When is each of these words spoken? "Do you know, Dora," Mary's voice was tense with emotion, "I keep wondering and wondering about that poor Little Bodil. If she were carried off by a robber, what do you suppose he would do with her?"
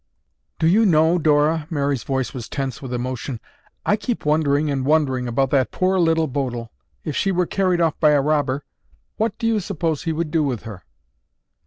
"Do 0.57 0.65
you 0.65 0.83
know, 0.83 1.19
Dora," 1.19 1.67
Mary's 1.69 2.01
voice 2.03 2.33
was 2.33 2.49
tense 2.49 2.81
with 2.81 2.91
emotion, 2.91 3.39
"I 3.85 3.95
keep 3.97 4.25
wondering 4.25 4.71
and 4.71 4.83
wondering 4.83 5.27
about 5.27 5.51
that 5.51 5.69
poor 5.69 5.99
Little 5.99 6.25
Bodil. 6.27 6.71
If 7.03 7.15
she 7.15 7.31
were 7.31 7.45
carried 7.45 7.79
off 7.81 7.99
by 7.99 8.13
a 8.13 8.19
robber, 8.21 8.65
what 9.17 9.37
do 9.37 9.45
you 9.45 9.59
suppose 9.59 10.01
he 10.05 10.11
would 10.11 10.31
do 10.31 10.41
with 10.43 10.63
her?" 10.63 10.81